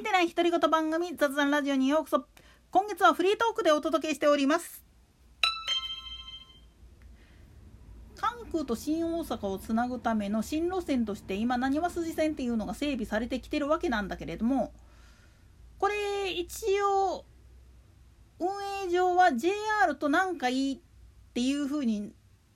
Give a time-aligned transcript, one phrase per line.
[0.00, 2.24] いてない独り言番組雑談ラジオにようこそ
[2.70, 4.82] 今月はフリートークでお届けしております
[8.16, 14.72] 関空と新大阪をつなぐための新路線として今なにわ筋線っていうのが整備されてきてるわけなんだけれども
[15.78, 17.26] これ一応
[18.38, 18.48] 運
[18.86, 20.78] 営上は JR となんかいいっ
[21.34, 22.14] ていう風に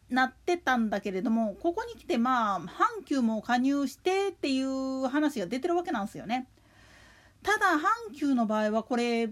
[0.08, 6.48] なってたんだけれどもここに来てまあ阪急も加入してっていう話が出てるわけなんですよね。
[7.44, 9.28] ただ阪急の場合はこれ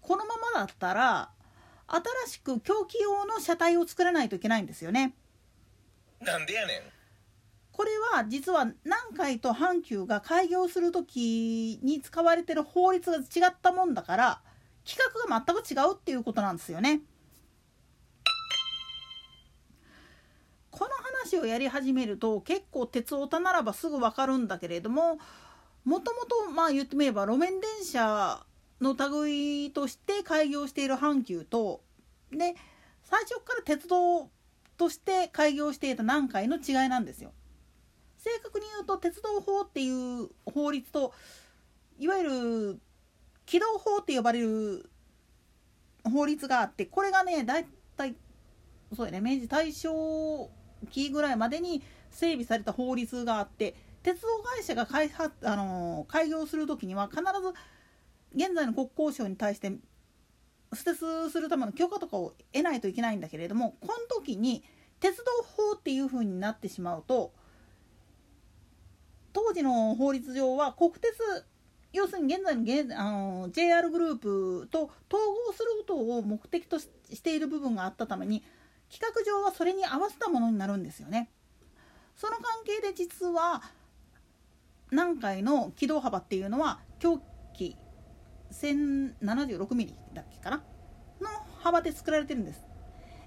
[0.00, 1.30] このままだったら
[1.86, 5.14] 新しく狂気用の車体を作らないといけないんですよね。
[6.20, 6.82] なんでやねん
[7.72, 14.40] これは実は南海と阪急が開業する時に使われてる法律が違ったもんだから
[14.84, 17.00] 規格が全く違うっていうことなんですよね。
[20.70, 20.90] この
[21.30, 25.18] 話をやり始めると結構鉄オタならばすぐ分かるんだけれども
[25.84, 28.44] もともとまあ言ってみれば路面電車
[28.80, 31.80] の類として開業している阪急と
[32.30, 32.54] で
[33.04, 34.28] 最初から鉄道
[34.76, 37.32] として開業していた南海の違いなんですよ。
[38.18, 41.12] 正確に言うと鉄道法っていう法律と
[41.98, 42.80] いわゆる
[43.46, 44.90] 軌道法って呼ばれる
[46.04, 48.14] 法律があってこれがねだいたい
[48.94, 50.50] そうやね明治大正
[50.90, 57.26] 期ぐらいまでに整備された法律があって鉄道会社が開発あの開業する時には必ず
[58.34, 59.72] 現在の国交省に対して
[60.74, 64.62] 捨てするための許可とかを得ないといけないんだけれどもこの時に
[65.00, 67.32] 鉄道法っていう風になってしまうと
[69.32, 71.14] 当時の法律上は国鉄
[71.92, 76.88] 要するに現在の現あの JR グループと統合することを目的とし
[77.22, 78.44] ている部分があったために
[78.90, 81.30] 規格上はそれに合わせたものになるんですよね。
[82.16, 83.62] その関係で実は
[84.90, 87.20] 南海の軌道幅っていうのは狂
[87.54, 87.76] 気
[88.52, 90.62] 1076mm だっけかな？
[91.20, 91.28] の
[91.60, 92.62] 幅で作られてるんです。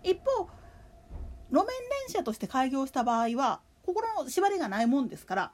[0.03, 0.49] 一方
[1.51, 1.67] 路面電
[2.07, 5.51] 車として開業した場合はここの縛りがないもんですから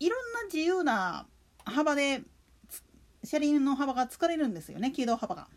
[0.00, 1.26] いろんな自由な
[1.64, 2.22] 幅で
[3.22, 5.48] 車輪の幅が作れるんですよね軌道幅が。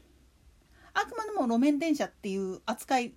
[0.93, 3.13] あくまでも路面電車っていう扱い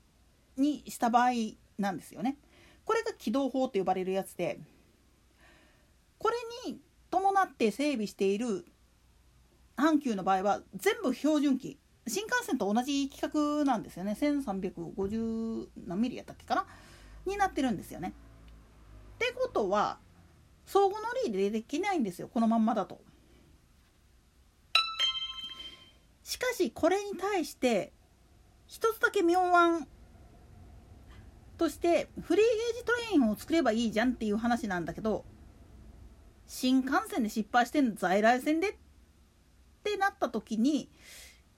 [0.56, 1.30] にした場合
[1.78, 2.36] なんですよね。
[2.84, 4.58] これが軌道法と呼ばれるやつで
[6.20, 6.78] これに
[7.10, 8.66] 伴って整備している
[9.76, 16.66] 阪急の場合は全部標準機新幹線と同じ規格なんですよね1350何ミリやったっけかな？
[17.24, 18.12] になってるんですよね。
[19.14, 19.98] ってことは
[20.66, 23.00] 相互乗り入れできないんですよこのまんまだと。
[26.22, 27.92] しかしこれに対して
[28.66, 29.88] 一つだけ妙案
[31.58, 35.24] としてフリーゲージトレインを作ればいいじゃんっていう話なんだけど
[36.50, 38.74] 新幹線で失敗してんの在来線でっ
[39.84, 40.90] てなった時に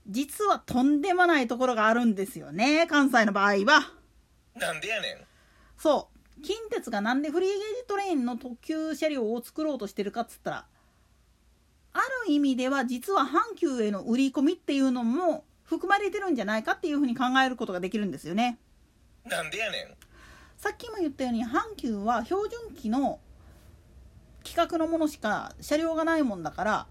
[0.07, 3.91] 実はとんでもないところがあるんですよね関西の場合は。
[4.55, 5.17] なんでやねん
[5.79, 10.67] そう近鉄がなんでフリーゲージトレインの特急車両を作ろうとしてるかっつったら
[11.95, 18.59] ある意味では実は阪急への売り込みっていうのも含まれてるんじゃないかっていうふうに考えることができるんですよね。
[19.25, 19.95] なんでやねん
[20.59, 23.21] さっきも言ったように阪急は標準機の
[24.45, 26.87] 規格のものしか車両がないもんだから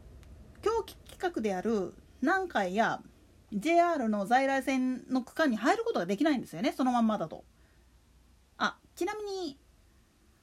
[0.62, 3.02] 狂気規格である南海や
[3.54, 7.44] JR の在来線の区間に入ることができないんですよねそのまんまだと。
[8.58, 9.58] あちなみに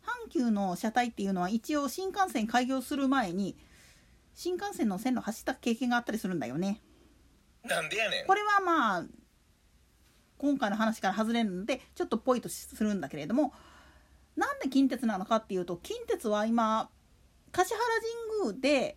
[0.02, 3.56] 阪急の車体っていうのは一応新幹線開業する前に
[4.34, 6.80] 新幹線の線路走った経験があったりするんだよね。
[7.64, 9.04] なんでやねんこれはまあ
[10.38, 13.52] 今回の話から外れるのでちょっとポイとするんだけれども
[14.36, 16.90] なんで近鉄なのかっていうと近鉄は今
[17.58, 17.84] 橿原
[18.44, 18.96] 神宮で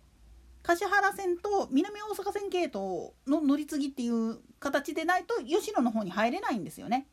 [0.62, 7.08] 橿原線と南大阪線系統の乗り継ぎっていう形でないと吉野の方に入れないんですよね。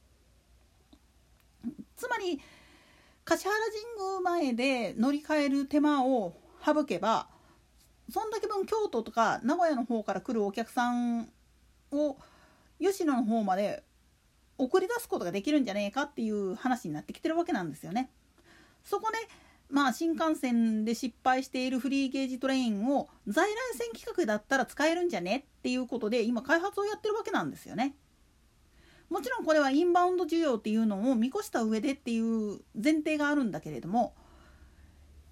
[1.96, 2.40] つまり
[3.26, 3.58] 橿原
[3.98, 7.28] 神宮前で乗り換える手間を省けば
[8.12, 11.32] そんだけ分京都とか名古屋の方から来るお客さん
[11.92, 12.18] を
[12.80, 13.84] 吉野の方まで
[14.60, 18.12] 送り出すことができるんじゃねえかっていう話になってきてるわけなんですよね。
[18.84, 19.18] そこで
[19.70, 27.96] まあ新幹線で失敗しているフリーゲージトレインを在来線規格だったら使えるんじゃねっていうことで今開発をやってるわけなんですよね。
[29.10, 34.14] もちろんこれはインバウンド需要っていうのを見越した上でっていう前提があるんだけれども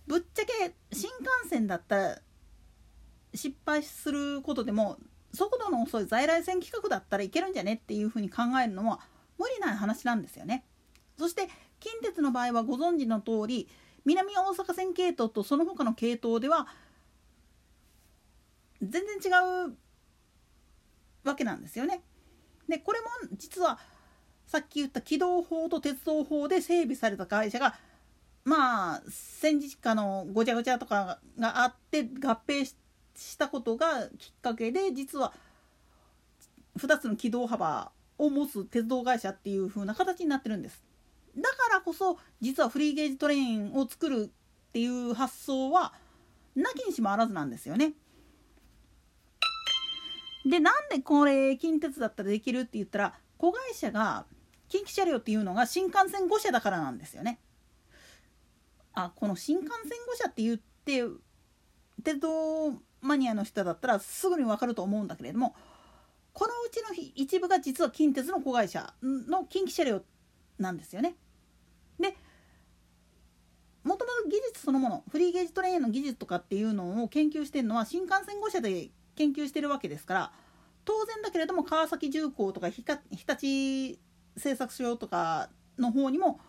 [0.08, 2.22] ぶっちゃけ新幹線だったら
[3.36, 4.98] 失敗することでも
[5.34, 9.00] 速度の遅い在来線規格だったらいけるんじゃねっていうふうに考えるのは
[9.38, 10.66] 無理ない話なんですよね。
[11.18, 11.48] そして
[11.80, 13.68] 近鉄の場合はご存知の通り
[14.08, 16.68] 南大阪線系統とその他の系統では
[18.82, 19.78] 全然違う
[21.28, 22.02] わけなんですよね。
[22.70, 23.80] でこれも実は
[24.46, 27.76] さっき言った軌道法と鉄道法で整備された会社が
[28.46, 35.34] まあ戦時下のごちゃごちゃとかがあって合併したことがきっかけで実は
[36.78, 40.88] 2つの軌道幅を持つ鉄道会社っていう風な形になってるんです。
[41.38, 44.32] だからこそ実はフリーゲージトレインを作る
[44.70, 45.94] っていう発想は
[46.56, 47.94] なきにしもあらずなんですよね。
[50.46, 54.26] でなんでこれ近鉄だったらできるって言ったら子会社が
[54.70, 57.40] 近畿車両っていうのが新幹線5社だからなんですよね。
[58.94, 61.04] あこの新幹線5社って言って
[62.04, 65.56] 鉄道マニアの人だったらすぐに分かると思うんだけれども
[66.34, 70.02] このうちの一部が実は近鉄の子会社の近畿車両
[70.58, 71.16] なんですよね。
[72.00, 72.16] で
[73.84, 80.32] もともと技術そのものフリーゲージトレインの技術とかっていうのを研究してるのは新幹線5社で研究してるわけですから
[80.86, 84.00] 当然だけれども川崎重工とか日立
[84.38, 86.40] 製作所とかの方にも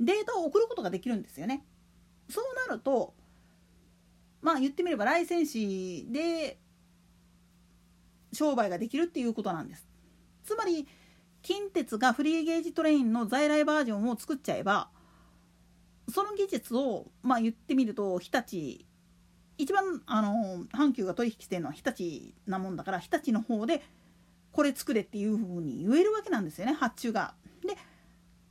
[0.00, 1.64] データを送ることができるんですよね。
[2.28, 3.14] そうなると
[4.40, 6.58] まあ言ってみればライセンシーで
[8.32, 9.88] 商売ができるっていうことなんです。
[10.44, 10.86] つまり
[11.42, 14.90] 近鉄がフリーゲージトレインの在来バージョンを作っちゃえば
[16.10, 18.84] その技術をまあ言ってみると日立
[19.58, 23.82] 一番あの阪急が取引してるのは日立なもんだから日立の方で
[24.52, 27.34] これ作れっていうふうに言えるわけなんですよね発注が。
[27.66, 27.76] で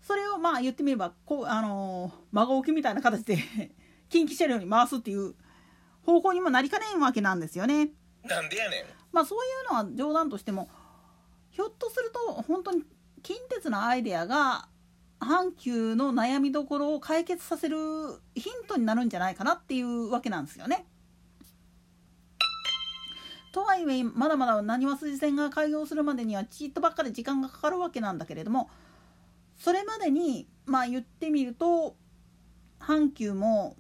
[0.02, 3.38] それをまあ言ってみればこうあの孫置きみたいな形で
[4.10, 5.36] 近畿車両に回すっていう
[6.06, 7.92] 方向にもなりかねんわけなんですよね。
[8.24, 8.86] なんでやねん。
[9.12, 10.70] まあそういうのは冗談としても
[11.50, 12.84] ひょっとすると本当に
[13.24, 14.70] 近鉄のアイデアが
[15.20, 17.78] 阪急の悩みどころを解決させる
[18.36, 20.86] ヒントになるんじゃないかなっていうわけなんですよね。
[23.52, 28.70] とはいえまだまだなにわ筋線が開業するまでにはちっとばっかり時間がかかるわけなんだけれども
[29.58, 31.96] それまでにまあ言ってみると
[32.80, 33.76] 阪急も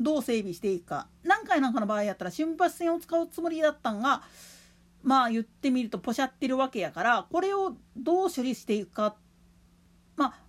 [0.00, 4.22] どう整備していくか何回なんかの場合やったら瞬発線を使うつもりだったんが
[5.02, 9.14] まあ言ってみるとポシャってるわけやからこれをどう処理していくかまあ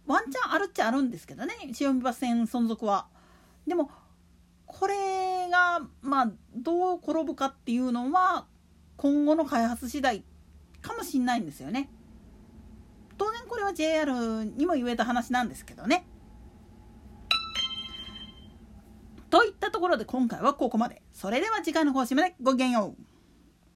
[0.10, 3.06] ワンチャンあるっちゃあるんですけどね瞬発線存続は。
[3.68, 3.92] でも
[4.66, 8.48] これがまあどう転ぶかっていうのは
[8.98, 10.24] 今後の開発次第
[10.82, 11.92] かもしんないんですよね。
[13.20, 16.08] 当然これは JR にも言えた話なんですけどね。
[19.30, 21.04] といったところで今回はここまで。
[21.14, 23.09] それでは次回の更新までごきげんよう。